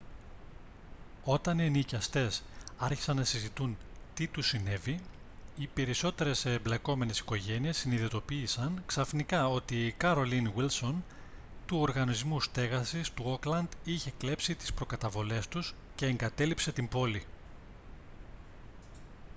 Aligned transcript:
όταν 1.23 1.59
οι 1.59 1.65
ενοικιαστές 1.65 2.43
άρχισαν 2.77 3.15
να 3.15 3.23
συζητούν 3.23 3.77
τι 4.13 4.27
τους 4.27 4.47
συνέβη 4.47 4.99
οι 5.57 5.67
περισσότερες 5.73 6.45
εμπλεκόμενες 6.45 7.19
οικογένειες 7.19 7.77
συνειδητοποίησαν 7.77 8.83
ξαφνικά 8.85 9.47
ότι 9.47 9.85
η 9.85 9.95
carolyn 10.01 10.47
wilson 10.55 10.93
του 11.65 11.77
οργανισμού 11.77 12.41
στέγασης 12.41 13.11
του 13.11 13.23
όκλαντ 13.27 13.67
είχε 13.83 14.11
κλέψει 14.17 14.55
τις 14.55 14.73
προκαταβολές 14.73 15.47
τους 15.47 15.73
και 15.95 16.05
εγκατέλειψε 16.05 16.71
την 16.71 16.87
πόλη 16.87 17.25